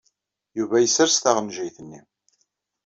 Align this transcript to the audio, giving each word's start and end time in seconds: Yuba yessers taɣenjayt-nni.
Yuba 0.57 0.75
yessers 0.79 1.15
taɣenjayt-nni. 1.17 2.01